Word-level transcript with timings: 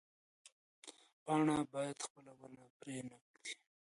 پاڼه 1.23 1.57
باید 1.73 1.97
خپله 2.05 2.31
ونه 2.39 2.65
پرې 2.79 2.97
نه 3.09 3.17
ږدي. 3.29 3.53